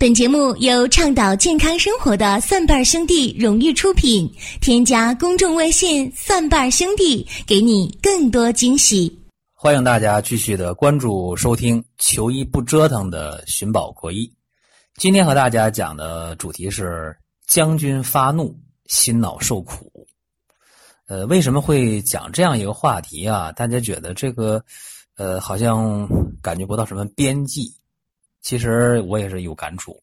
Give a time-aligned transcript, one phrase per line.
[0.00, 4.26] 本节目由倡导健康生活的蒜瓣兄弟荣誉出品。
[4.58, 9.14] 添加公众微信“蒜瓣兄弟”，给你更多惊喜。
[9.52, 14.26] 欢迎大家继续的关注收听“求医不折腾”的寻宝国医。
[14.94, 17.14] 今天和大家讲的主题是
[17.46, 19.92] 将军发怒，心脑受苦。
[21.08, 23.52] 呃，为什么会讲这样一个话题啊？
[23.52, 24.64] 大家觉得这个，
[25.18, 26.08] 呃，好像
[26.40, 27.70] 感觉不到什么边际。
[28.40, 30.02] 其实我也是有感触。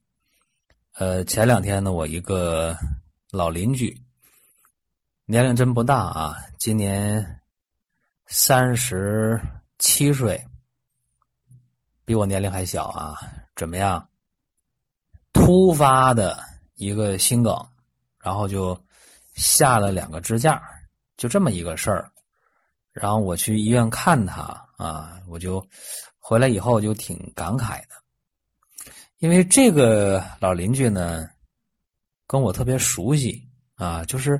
[0.94, 2.76] 呃，前两天呢，我一个
[3.32, 3.96] 老邻居，
[5.26, 7.42] 年龄真不大啊，今年
[8.28, 9.40] 三十
[9.80, 10.44] 七岁，
[12.06, 13.18] 比我年龄还小啊。
[13.56, 14.08] 怎么样？
[15.34, 16.40] 突发的
[16.76, 17.56] 一个心梗，
[18.20, 18.80] 然后就
[19.34, 20.62] 下了两个支架，
[21.16, 22.12] 就这么一个事儿。
[22.92, 24.44] 然后我去医院看他
[24.78, 25.64] 啊，我就
[26.18, 27.96] 回来以后就挺感慨的。
[29.20, 31.28] 因为这个老邻居呢，
[32.28, 33.44] 跟我特别熟悉
[33.74, 34.40] 啊，就是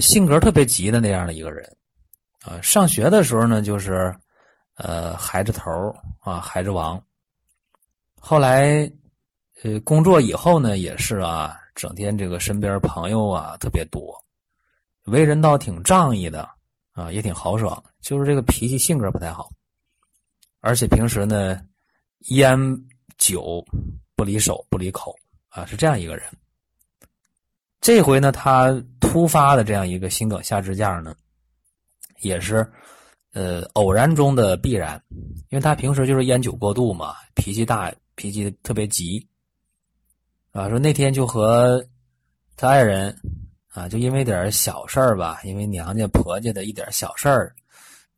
[0.00, 1.76] 性格特别急的那样的一个人
[2.42, 2.60] 啊。
[2.62, 4.14] 上学的时候呢，就是
[4.76, 5.70] 呃孩子头
[6.20, 7.02] 啊，孩子王。
[8.20, 8.88] 后来
[9.64, 14.16] 呃工作以后呢，也是啊，整天这个身边朋友啊特别多，
[15.06, 16.48] 为人倒挺仗义的
[16.92, 19.50] 啊，也挺豪爽，就是这个脾气性格不太好，
[20.60, 21.60] 而且平时呢
[22.28, 22.56] 烟。
[23.18, 23.64] 酒
[24.16, 25.14] 不离手不离口
[25.48, 26.24] 啊，是这样一个人。
[27.80, 31.14] 这回呢，他突发的这样一个心梗下支架呢，
[32.20, 32.66] 也是
[33.32, 35.00] 呃偶然中的必然，
[35.50, 39.24] 因为他平时就是烟酒过度嘛，脾气大，脾气特别急
[40.50, 40.68] 啊。
[40.68, 41.84] 说那天就和
[42.56, 43.16] 他爱人
[43.68, 47.54] 啊，就因为点小事儿吧，因为娘家婆家的一点小事儿，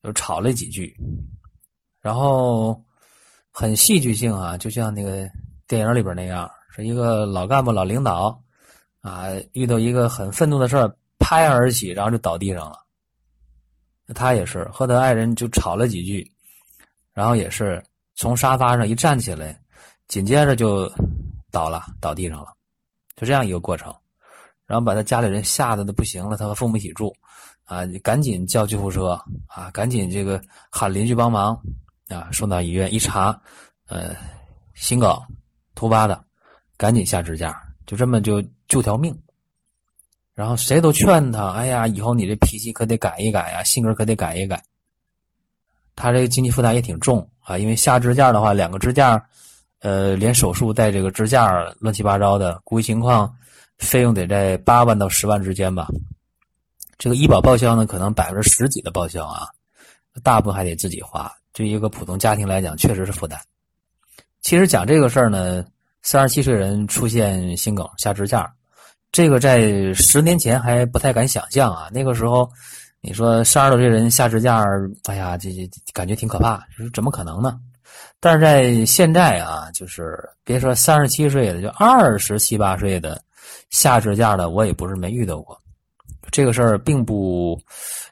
[0.02, 0.96] 就吵了几句，
[2.00, 2.82] 然后。
[3.50, 5.28] 很戏剧性啊，就像那个
[5.66, 8.40] 电影里边那样，是一个老干部、老领导
[9.00, 12.78] 啊，遇到一个很愤怒的事儿，拍案而起，然后就倒地上了。
[14.14, 16.28] 他也是和他爱人就吵了几句，
[17.12, 17.82] 然后也是
[18.16, 19.60] 从沙发上一站起来，
[20.08, 20.91] 紧接着就
[21.50, 22.52] 倒了，倒地上了，
[23.16, 23.94] 就这样一个过程。
[24.66, 27.12] 然后把他家里人吓得都不行了，他和父母一起住
[27.64, 31.60] 啊，赶紧叫救护车啊，赶紧这个喊邻居帮忙。
[32.10, 33.41] 啊，送到医院一查，
[33.87, 34.15] 呃，
[34.75, 35.16] 心梗，
[35.75, 36.22] 突发的，
[36.76, 37.56] 赶紧下支架，
[37.87, 39.16] 就这么就救条命。
[40.34, 44.62] 然后谁都劝他，哎呀，以后你这脾气可得改一改呀，性格可得改一改。
[45.94, 49.22] 他这个经济负担也挺重啊，因为下支架的话，两个支架，
[49.81, 53.31] 呃，连手术带这个支架乱七八糟的，估计情况
[53.78, 55.88] 费用得在八万到十万之间吧。
[56.97, 59.47] 这个医保报销呢，可能百分之十几的报销啊，
[60.22, 61.31] 大部分还得自己花。
[61.53, 63.38] 对一个普通家庭来讲，确实是负担。
[64.41, 65.65] 其实讲这个事儿呢，
[66.03, 68.50] 三十七岁人出现心梗下支架，
[69.12, 71.88] 这个在十年前还不太敢想象啊。
[71.93, 72.50] 那个时候，
[73.00, 74.65] 你说三十多岁人下支架，
[75.05, 77.59] 哎呀，这这感觉挺可怕，就是怎么可能呢？
[78.21, 83.21] 但是在现在啊，就是别说三十七岁的，就二十七八岁的
[83.71, 85.61] 下支架的，我也不是没遇到过。
[86.31, 87.61] 这个事儿并不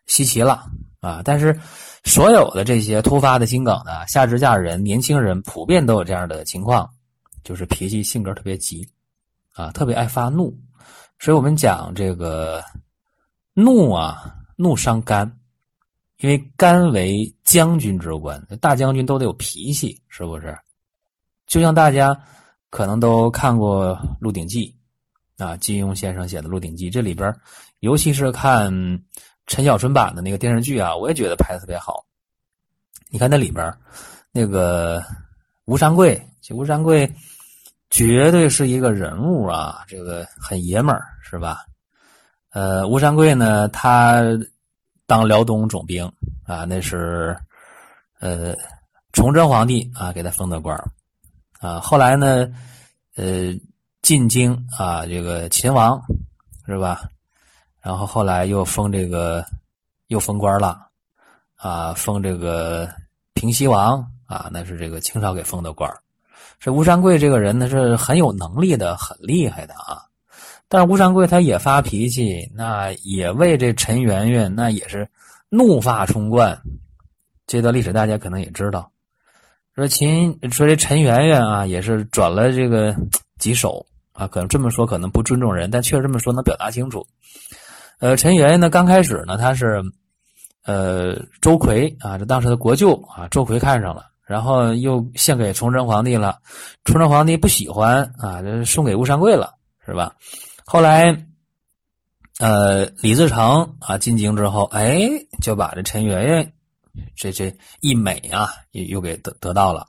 [0.07, 0.65] 稀奇了
[1.01, 1.59] 啊，但是。
[2.05, 6.89] 所有的这些突发的心梗的下支架人，年轻人普遍都有这样的情况，
[7.43, 8.89] 就是脾气性格特别急，
[9.53, 10.57] 啊，特别爱发怒。
[11.19, 12.65] 所以我们讲这个
[13.53, 15.31] 怒啊，怒伤肝，
[16.21, 20.57] 因为肝为将军之官，大将军都得有脾气，是不是？
[21.47, 22.19] 就像大家
[22.71, 24.75] 可能都看过《鹿鼎记》，
[25.45, 27.35] 啊，金庸先生写的《鹿鼎记》，这里边
[27.81, 28.73] 尤其是看。
[29.49, 32.05] 陈小春版的那个电视剧啊，我也觉得拍的特别好。
[33.09, 33.75] 你看那里边
[34.31, 35.03] 那个
[35.65, 37.11] 吴三桂，这吴三桂
[37.89, 41.65] 绝对是一个人物啊，这个很爷们儿，是吧？
[42.51, 44.23] 呃，吴三桂呢，他
[45.07, 46.05] 当辽东总兵
[46.45, 47.35] 啊，那是
[48.21, 48.55] 呃
[49.15, 50.79] 崇祯皇帝啊给他封的官
[51.61, 51.81] 啊。
[51.81, 52.47] 后来呢，
[53.17, 53.59] 呃，
[54.03, 55.99] 进京啊，这个秦王
[56.67, 57.09] 是吧？
[57.83, 59.45] 然后后来又封这个，
[60.09, 60.79] 又封官了，
[61.57, 62.89] 啊，封这个
[63.35, 65.91] 平西王啊，那是这个清朝给封的官
[66.61, 70.03] 这吴三桂这个人呢是很有能力的，很厉害的啊。
[70.69, 75.09] 但是吴三桂他也发脾气，那也为这陈圆圆那也是
[75.49, 76.61] 怒发冲冠。
[77.47, 78.91] 这段历史大家可能也知道，
[79.75, 82.95] 说秦说这陈圆圆啊也是转了这个
[83.39, 87.07] 几手啊，可能这么说可能不尊重人，但确实这么说能表达清楚。
[88.01, 89.83] 呃，陈圆圆呢，刚开始呢，他是，
[90.65, 96.39] 呃，周奎啊，这当时的国舅啊，周奎看上了，然后又献给崇祯皇帝了，
[96.85, 99.53] 崇祯皇帝不喜欢啊，这送给吴三桂了，
[99.85, 100.15] 是吧？
[100.65, 101.27] 后来，
[102.39, 105.09] 呃，李自成啊进京之后，哎，
[105.43, 106.53] 就把这陈圆圆
[107.17, 109.89] 这这一美啊，又又给得得到了，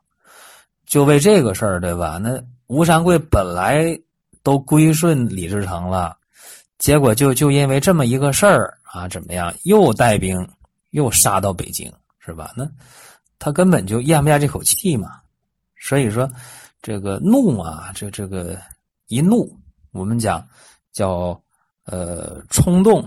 [0.87, 2.17] 就为这个事儿，对吧？
[2.19, 3.99] 那吴三桂本来
[4.41, 6.17] 都归顺李自成了，
[6.79, 9.53] 结果就就因为这么一个事儿啊，怎么样？
[9.65, 10.35] 又带兵
[10.89, 12.51] 又杀到北京，是吧？
[12.57, 12.67] 那。
[13.41, 15.21] 他根本就咽不下这口气嘛，
[15.79, 16.29] 所以说，
[16.81, 18.59] 这个怒啊，这这个
[19.07, 19.49] 一怒，
[19.93, 20.45] 我们讲
[20.91, 21.41] 叫
[21.85, 23.01] 呃冲动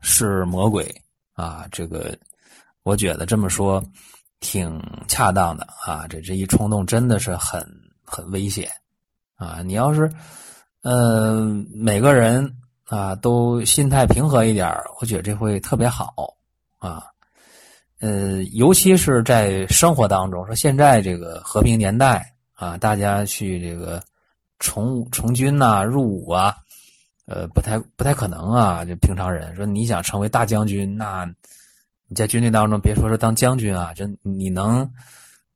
[0.00, 0.92] 是魔鬼
[1.34, 2.18] 啊，这个
[2.82, 3.80] 我觉得这么说
[4.40, 4.76] 挺
[5.06, 6.04] 恰当的啊。
[6.08, 7.64] 这这一冲动真的是很
[8.04, 8.68] 很危险
[9.36, 9.62] 啊！
[9.64, 10.10] 你要是
[10.82, 12.52] 呃每个人
[12.90, 14.68] 啊都心态平和一点
[15.00, 16.12] 我觉得这会特别好
[16.78, 17.04] 啊。
[18.00, 24.02] 呃，尤其是在生活当中，说现在这个和平年代啊，大家去这个
[24.58, 26.56] 从从军呐、入伍啊，
[27.26, 28.84] 呃，不太不太可能啊。
[28.84, 31.24] 就平常人说，你想成为大将军，那
[32.08, 34.90] 你在军队当中，别说是当将军啊，就你能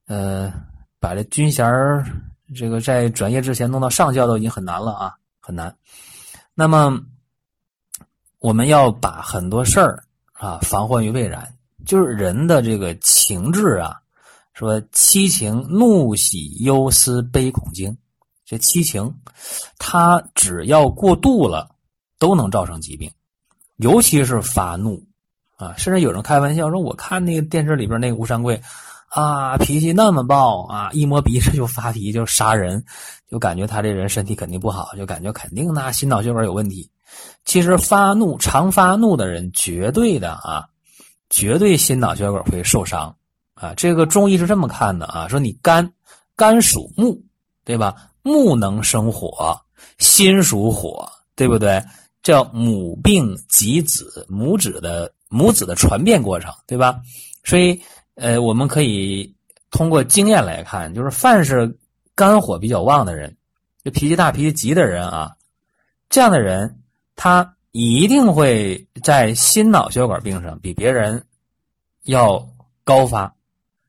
[0.06, 0.52] 呃
[1.00, 1.66] 把这军衔
[2.54, 5.75] 这个在转业之前弄到上校都已经很难了啊，很难。
[6.54, 7.00] 那么
[8.44, 10.05] 我们要把很多事儿
[10.35, 11.50] 啊防患于未然。
[11.87, 13.96] 就是人的这个情志啊，
[14.52, 17.96] 说七情怒喜忧思悲恐惊，
[18.44, 19.14] 这七情，
[19.79, 21.70] 它只要过度了，
[22.19, 23.11] 都能造成疾病，
[23.76, 25.02] 尤其是发怒
[25.56, 25.73] 啊。
[25.79, 28.61] 甚至有人开玩笑说：“我看那个电视里边那个吴三桂
[29.08, 32.85] 啊，脾气那么暴啊，一摸鼻子就发脾气，就杀人，
[33.26, 36.91] 就感觉他这人身体肯定不好，就感觉肯定那心脑血管有问题。
[37.44, 40.67] 其实发怒常发怒的人，绝对的啊。”
[41.31, 43.12] 绝对心脑血管会受伤，
[43.55, 45.91] 啊，这个中医是这么看的啊，说你肝，
[46.37, 47.20] 肝属木，
[47.64, 47.96] 对吧？
[48.23, 49.61] 木能生火，
[49.99, 51.82] 心属火，对不对？
[52.23, 57.00] 叫母病及子，母子的母子的传变过程，对吧？
[57.43, 57.81] 所以，
[58.14, 59.35] 呃，我们可以
[59.73, 61.76] 通过经验来看，就是凡是
[62.14, 63.37] 肝火比较旺的人，
[63.82, 65.32] 就脾气大、脾气急的人啊，
[66.11, 66.79] 这样的人，
[67.16, 67.50] 他。
[67.76, 71.26] 一定会在心脑血管病上比别人
[72.05, 72.49] 要
[72.84, 73.34] 高发，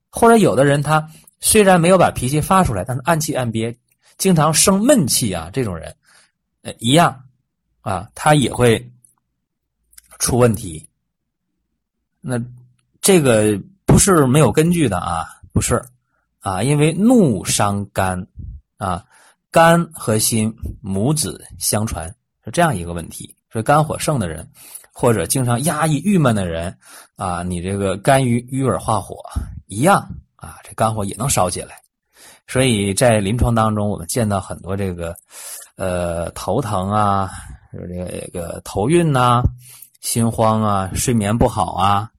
[0.10, 1.07] 或者有的人他
[1.39, 3.77] 虽然没有把脾气发出来，但是暗气暗憋，
[4.18, 5.95] 经常生闷气啊，这种人，
[6.63, 7.25] 呃，一样
[7.81, 8.92] 啊，他也会
[10.18, 10.89] 出问题。
[12.21, 12.42] 那
[13.01, 15.80] 这个不是没有根据的啊，不是
[16.39, 18.25] 啊，因为怒伤肝
[18.78, 19.06] 啊，
[19.51, 20.51] 肝和心
[20.81, 22.12] 母子相传
[22.45, 23.36] 是这样一个问题。
[23.50, 24.47] 这肝火盛的人，
[24.94, 26.77] 或者经常压抑、郁闷的人，
[27.15, 29.18] 啊，你这个肝郁郁而化火
[29.68, 31.75] 一样啊，这肝火也能烧起来。
[32.47, 35.15] 所以在临床当中，我们见到很多这个，
[35.77, 37.31] 呃，头疼啊，
[37.71, 39.42] 这个头晕呐，
[40.01, 42.09] 心慌啊，睡眠不好啊，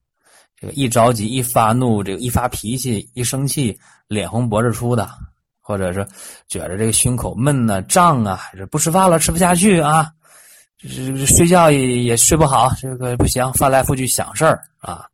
[0.59, 5.07] 这个一着急、一发怒，这个一发脾气、一生气，脸红脖子粗的，
[5.61, 6.05] 或者是
[6.47, 10.11] 觉着这个胸口闷呐、胀啊，还是不吃饭了，吃不下去啊。
[10.79, 15.07] 这睡觉也也睡不好，这个不行，翻来覆去想事儿啊，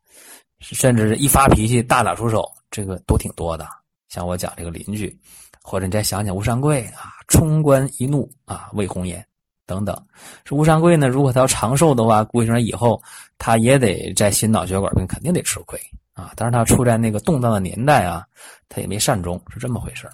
[0.60, 3.66] 甚至一发脾气大打出手，这个都挺多的。
[4.10, 5.18] 像我讲这个邻居，
[5.62, 9.26] 或者你再想想吴三桂啊，冲冠一怒啊，为红颜
[9.66, 9.96] 等等。
[10.44, 13.02] 说吴三桂呢，如果他要长寿的话，估计说以后
[13.38, 15.80] 他也得在心脑血管病肯定得吃亏
[16.12, 16.34] 啊。
[16.36, 18.26] 但是他处在那个动荡的年代啊，
[18.68, 20.10] 他也没善终，是这么回事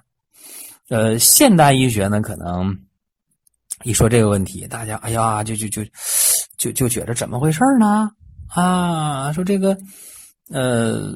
[0.90, 2.78] 呃，现代医学呢，可能。
[3.84, 5.82] 一说这个问题，大家哎呀，就就就
[6.58, 8.12] 就就觉得怎么回事呢？
[8.48, 9.78] 啊，说这个，
[10.50, 11.14] 呃，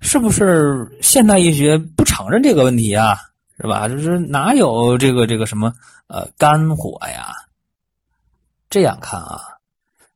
[0.00, 3.18] 是不是现代医学不承认这个问题啊？
[3.60, 3.88] 是吧？
[3.88, 5.72] 就是哪有这个这个什么
[6.06, 7.32] 呃肝火呀？
[8.68, 9.40] 这样看啊，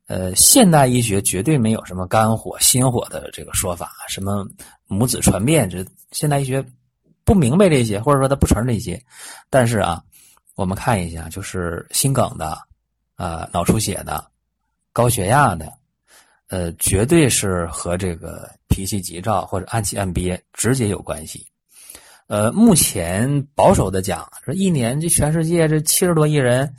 [0.06, 4.46] 呃，现代医学绝对没有什么肝火、心火的这个说法，什么
[4.86, 6.64] 母子传变，这现代医学
[7.24, 9.02] 不明白这些，或者说他不承认这些，
[9.50, 10.00] 但是啊。
[10.54, 12.56] 我们看一下，就是心梗的，
[13.16, 14.24] 啊，脑出血的，
[14.92, 15.72] 高血压的，
[16.48, 21.44] 呃，绝对是和这个脾气急躁或者暗气暗憋直接有关系。
[22.28, 26.72] 呃，目前保守的讲，说一年这全世界这七十多亿人，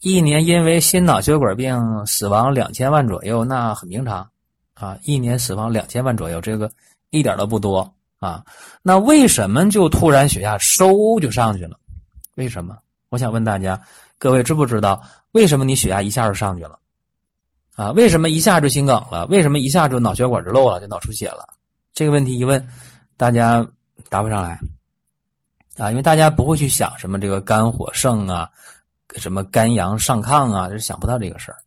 [0.00, 4.28] 一年因为心脑血管病死亡两千万左右，那很平常
[4.74, 6.70] 啊，一年死亡两千万左右，这个
[7.10, 8.44] 一点都不多啊。
[8.82, 11.78] 那为什么就突然血压嗖就上去了？
[12.36, 12.78] 为什么？
[13.12, 13.78] 我想问大家，
[14.16, 15.02] 各位知不知道
[15.32, 16.78] 为什么你血压一下就上去了？
[17.74, 19.26] 啊，为什么一下就心梗了？
[19.26, 21.46] 为什么一下就脑血管就漏了，就脑出血了？
[21.92, 22.66] 这个问题一问，
[23.18, 23.66] 大家
[24.08, 24.58] 答不上来
[25.76, 28.48] 啊，因为大家不会去想什么这个肝火盛啊，
[29.16, 31.58] 什么肝阳上亢啊，就是想不到这个事儿。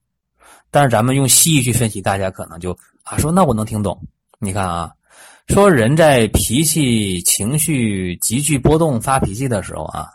[0.72, 4.02] 但是咱们用西医去分析，大家可能就啊说那我能听懂。
[4.40, 4.92] 你看啊，
[5.50, 10.10] 说人在脾气情绪急剧波动发脾气的时候啊，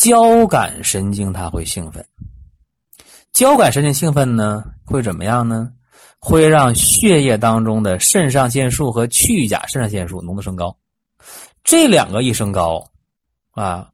[0.00, 2.02] 交感神经它会兴奋。
[3.34, 5.70] 交感神经兴奋呢，会怎么样呢？
[6.18, 10.74] 会让血液当中的肾上腺素和去甲肾上腺素浓度升高。
[11.62, 12.82] 这两个一升高，
[13.50, 13.90] 啊，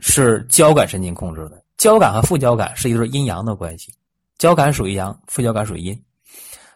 [0.00, 1.62] 是交感神经控制的。
[1.76, 3.92] 交感和副交感是一对阴阳的关系，
[4.38, 6.02] 交感属于阳，副交感属于阴。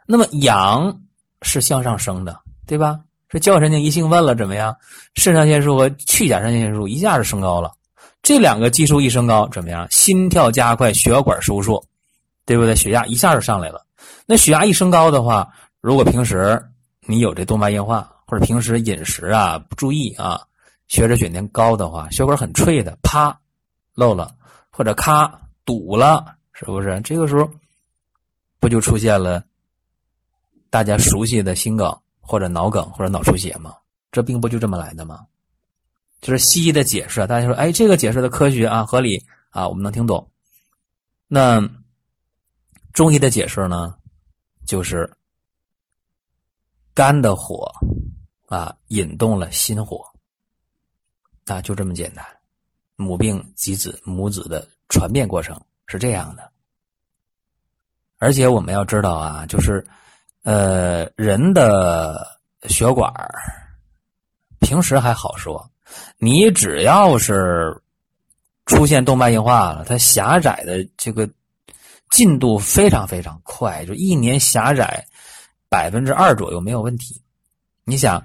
[0.04, 0.94] 那么阳
[1.40, 3.00] 是向上升的，对吧？
[3.30, 4.76] 这交感神经一兴奋了，怎么样？
[5.14, 7.72] 肾上腺素和去甲肾上腺素一下就升高了。
[8.26, 9.86] 这两个激素一升高，怎么样？
[9.88, 11.80] 心跳加快，血管收缩，
[12.44, 12.74] 对不对？
[12.74, 13.86] 血压一下就上来了。
[14.26, 15.48] 那血压一升高的话，
[15.80, 16.60] 如果平时
[17.02, 20.40] 你有这动脉硬化，或者平时饮食啊不注意啊，
[20.88, 23.32] 血脂血粘高的话，血管很脆的，啪
[23.94, 24.34] 漏了，
[24.70, 25.32] 或者咔
[25.64, 27.00] 堵了，是不是？
[27.02, 27.48] 这个时候
[28.58, 29.40] 不就出现了
[30.68, 33.72] 大家熟悉的心梗或者脑梗或者脑出血吗？
[34.10, 35.20] 这病不就这么来的吗？
[36.26, 40.28] 就是西医的解释，大家说，哎，这个解释的科学啊，合理啊，我们能听懂。
[41.28, 41.62] 那
[42.92, 43.94] 中医的解释呢，
[44.66, 45.08] 就是
[46.92, 47.72] 肝的火
[48.48, 50.04] 啊引动了心火
[51.44, 52.26] 啊，就这么简单。
[52.96, 55.56] 母病及子，母子的传变过程
[55.86, 56.50] 是这样的。
[58.18, 59.86] 而且我们要知道啊，就是
[60.42, 63.14] 呃，人的血管
[64.58, 65.70] 平时还好说。
[66.18, 67.80] 你只要是
[68.64, 71.28] 出现动脉硬化了，它狭窄的这个
[72.10, 75.04] 进度非常非常快，就一年狭窄
[75.68, 77.22] 百分之二左右没有问题。
[77.84, 78.20] 你想，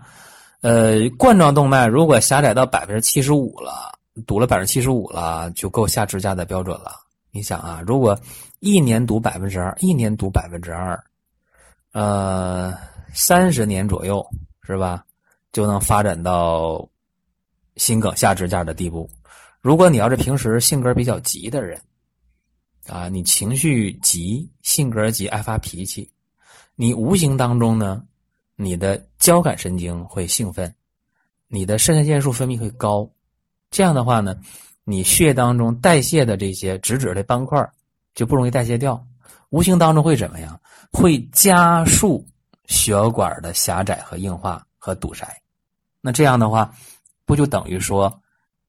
[0.61, 3.91] 呃，冠状动脉如果狭窄到百分之七十五了，
[4.25, 6.93] 堵了百分之七十五了，就够下支架的标准了。
[7.31, 8.19] 你想啊，如果
[8.59, 10.99] 一年堵百分之二，一年堵百分之二，
[11.91, 12.73] 呃，
[13.13, 14.25] 三十年左右
[14.63, 15.03] 是吧，
[15.51, 16.87] 就能发展到。
[17.77, 19.09] 心梗下支架的地步，
[19.61, 21.79] 如果你要是平时性格比较急的人，
[22.87, 26.11] 啊，你情绪急，性格急，爱发脾气，
[26.75, 28.03] 你无形当中呢，
[28.55, 30.73] 你的交感神经会兴奋，
[31.47, 33.09] 你的肾上腺素分泌会高，
[33.69, 34.35] 这样的话呢，
[34.83, 37.65] 你血液当中代谢的这些脂质类斑块
[38.13, 39.01] 就不容易代谢掉，
[39.49, 40.59] 无形当中会怎么样？
[40.91, 42.25] 会加速
[42.65, 45.25] 血管的狭窄和硬化和堵塞，
[46.01, 46.69] 那这样的话。
[47.31, 48.13] 不就等于说，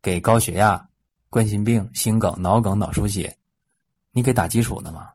[0.00, 0.81] 给高血压、
[1.28, 3.37] 冠心病、心梗、脑梗、脑出血，
[4.12, 5.09] 你给打基础的吗？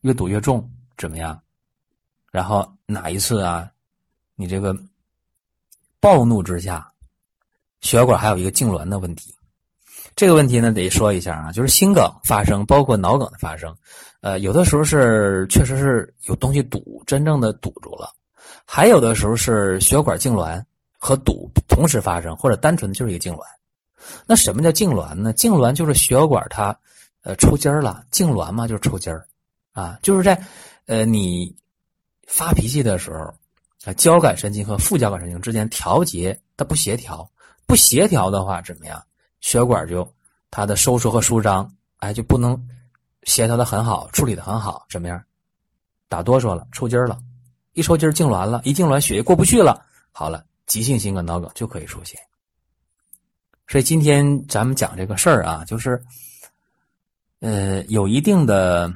[0.00, 1.40] 越堵越重，怎么样？
[2.32, 3.70] 然后哪一次啊？
[4.34, 4.76] 你这个
[6.00, 6.90] 暴怒之下，
[7.82, 9.32] 血管还有一个痉挛的问题。
[10.16, 13.72] 这个问题呢，得说一下啊，就是心梗发生，包括脑梗的发生，
[14.22, 18.08] 呃，有的时候是确实是有东西堵，真正的堵住了；
[18.66, 20.60] 还有的时候是血管痉挛。
[21.04, 23.42] 和堵同时发生，或者单纯的就是一个痉挛。
[24.24, 25.34] 那什么叫痉挛呢？
[25.34, 26.78] 痉挛就是血管它
[27.24, 28.04] 呃抽筋儿了。
[28.12, 29.26] 痉挛嘛就是抽筋儿
[29.72, 30.40] 啊，就是在
[30.86, 31.52] 呃你
[32.28, 33.18] 发脾气的时候
[33.84, 37.28] 啊，交感神经和副交感神经之间调节它不协调，
[37.66, 39.02] 不协调的话怎么样？
[39.40, 40.08] 血管就
[40.52, 42.56] 它的收缩和舒张哎就不能
[43.24, 45.20] 协调的很好，处理的很好，怎么样？
[46.08, 47.18] 打哆嗦了，抽筋儿了，
[47.72, 50.44] 一抽筋儿痉挛了，一痉挛血液过不去了，好了。
[50.72, 52.18] 急性心梗、脑梗就可以出现，
[53.66, 56.02] 所以今天咱们讲这个事儿啊，就是，
[57.40, 58.90] 呃，有一定的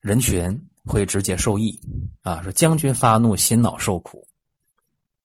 [0.00, 1.78] 人群会直接受益
[2.22, 2.40] 啊。
[2.42, 4.26] 说将军发怒，心脑受苦。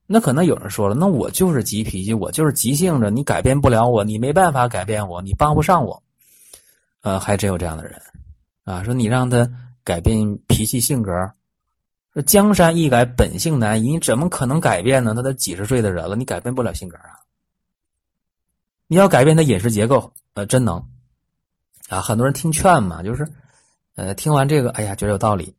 [0.05, 6.03] 那可能有人说了，那我就是急脾气，我就是急性子，你改变不了我，你没办法改变我，你帮不上我。
[7.03, 8.01] 呃，还真有这样的人
[8.65, 9.49] 啊，说你让他
[9.85, 11.09] 改变脾气性格。
[12.13, 13.91] 这江山易改，本性难移。
[13.91, 15.15] 你怎么可能改变呢？
[15.15, 17.17] 他都几十岁的人了，你改变不了性格啊！
[18.87, 20.77] 你要改变他饮食结构，呃，真能
[21.89, 21.99] 啊！
[21.99, 23.27] 很多人听劝嘛，就是，
[23.95, 25.55] 呃，听完这个，哎呀，觉得有道理。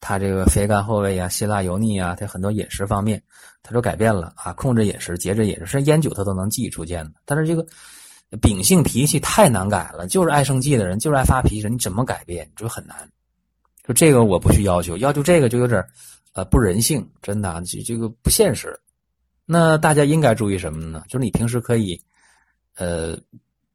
[0.00, 3.22] 他这个肥甘厚味啊，辛辣油腻啊，他很多饮食方面，
[3.62, 7.12] 他说改变了啊，控制饮食，节制饮食，甚至烟酒他都能记出现的。
[7.24, 7.64] 但是这个
[8.40, 12.50] 秉性脾气太难改了，就是爱生气的人，就是爱发脾气，你怎么改变？
[12.56, 13.08] 就很难。
[13.84, 15.84] 就这个我不去要求，要求这个就有点
[16.34, 18.78] 呃，不人性，真的，这这个不现实。
[19.44, 21.02] 那大家应该注意什么呢？
[21.08, 22.00] 就是你平时可以，
[22.76, 23.18] 呃，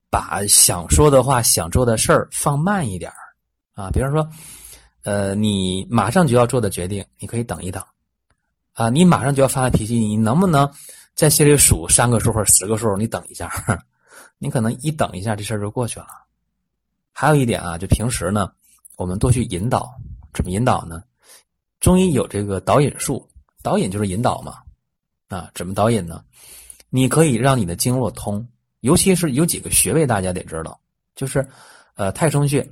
[0.09, 3.11] 把想说的话、想做的事儿放慢一点
[3.73, 3.89] 啊。
[3.91, 4.27] 比方说，
[5.03, 7.83] 呃，你马上就要做的决定，你可以等一等
[8.73, 8.89] 啊。
[8.89, 10.67] 你马上就要发脾气，你能不能
[11.13, 13.51] 在心里数三个数或者十个数，你等一下，
[14.39, 16.07] 你可能一等一下，这事儿就过去了。
[17.11, 18.49] 还有一点啊，就平时呢，
[18.97, 19.89] 我们多去引导，
[20.33, 21.01] 怎么引导呢？
[21.79, 23.25] 中医有这个导引术，
[23.63, 24.57] 导引就是引导嘛。
[25.29, 26.21] 啊，怎么导引呢？
[26.89, 28.45] 你可以让你的经络通，
[28.81, 30.77] 尤其是有几个穴位，大家得知道，
[31.15, 31.47] 就是
[31.95, 32.69] 呃太冲穴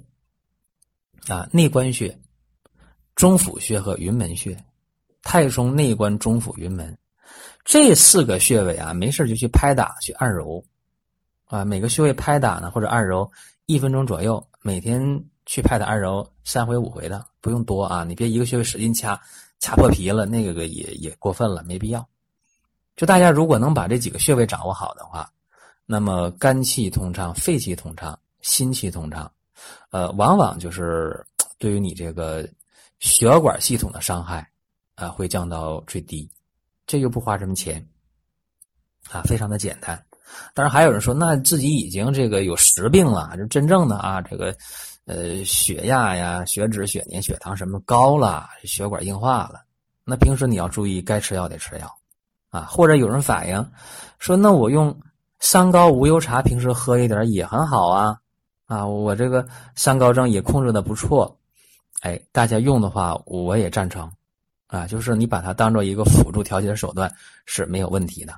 [1.27, 2.17] 啊、内关穴、
[3.15, 4.61] 中府穴和云门穴。
[5.27, 6.95] 太冲、内关、中府、云门
[7.63, 10.63] 这四个穴位啊，没事就去拍打、去按揉
[11.45, 11.65] 啊。
[11.65, 13.31] 每个穴位拍打呢或者按揉
[13.65, 15.01] 一分钟左右，每天
[15.45, 18.03] 去拍打按揉三回五回的，不用多啊。
[18.03, 19.19] 你别一个穴位使劲掐，
[19.59, 22.07] 掐破皮了，那个个也也过分了，没必要。
[22.95, 25.31] 就大家如果能把这几个穴位掌握好的话，
[25.85, 29.31] 那么肝气通畅、肺气通畅、心气通畅，
[29.91, 31.25] 呃，往往就是
[31.57, 32.47] 对于你这个
[32.99, 34.49] 血管系统的伤害。
[34.95, 36.25] 啊，会降到最低，
[36.87, 37.85] 这又不花什么钱，
[39.11, 40.01] 啊，非常的简单。
[40.53, 44.55] 当然，还有人说，那自己已经这个有实病了，就真正的啊，这个
[45.05, 49.63] 呃血压呀、血脂、血粘、血糖什么高了，血管硬化了。
[50.03, 51.97] 那平时你要注意，该吃药得吃药，
[52.49, 53.71] 啊，或者有人反映
[54.19, 54.95] 说，那我用
[55.39, 58.17] 三高无忧茶，平时喝一点也很好啊，
[58.67, 59.45] 啊，我这个
[59.75, 61.37] 三高症也控制的不错，
[62.01, 64.11] 哎，大家用的话，我也赞成。
[64.67, 67.09] 啊，就是你把它当做一个辅助调节手段
[67.45, 68.33] 是没有问题的，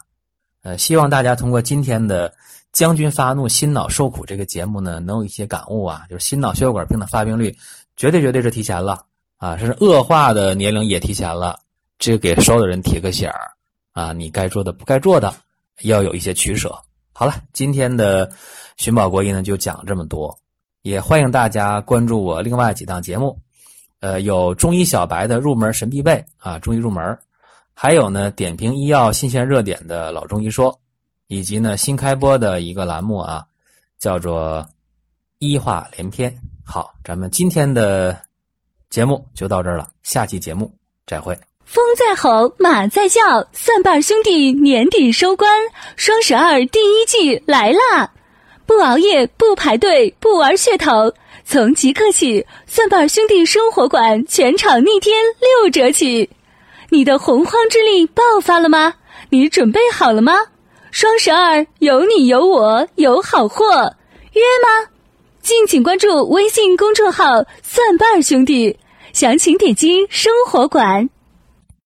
[0.62, 2.31] 呃，希望大家通过今天的
[2.77, 7.57] “将军发怒，心脑受苦”这个节目呢，能有一些感悟啊，就是心脑血管病的发病率
[7.96, 9.03] 绝对绝对是提前了
[9.38, 11.57] 啊，是恶化的年龄也提前了，
[11.98, 13.50] 这个给所有的人提个醒儿
[13.93, 15.34] 啊，你该做的不该做的
[15.81, 16.72] 要有一些取舍。
[17.13, 18.29] 好了，今天的
[18.75, 20.38] 寻宝国医呢就讲这么多，
[20.84, 23.36] 也欢迎大家关注我另外几档节目。
[24.01, 27.17] 呃，有中医小白的入门神必备啊，中医入门，
[27.74, 30.79] 还有呢点评医药新鲜热点的老中医说，
[31.27, 33.43] 以及呢新开播的一个栏目啊，
[34.00, 34.65] 叫做
[35.39, 36.34] 医话连篇。
[36.65, 38.17] 好，咱们今天的
[38.89, 40.71] 节目就到这儿了，下期节目
[41.06, 41.38] 再会。
[41.65, 45.49] 风在吼，马在叫，蒜瓣兄弟年底收官，
[45.97, 48.10] 双十二第一季来啦！
[48.65, 51.13] 不熬夜，不排队，不玩噱头。
[51.43, 56.30] 从即刻起，蒜瓣兄弟生活馆全场逆天六折起！
[56.89, 58.93] 你的洪荒之力爆发了吗？
[59.30, 60.34] 你准备好了吗？
[60.99, 63.93] 双十二有你有我有好货，
[64.33, 64.89] 约吗？
[65.43, 68.75] 敬请关注微信公众号“蒜瓣兄弟”，
[69.13, 71.07] 详情点击生活馆。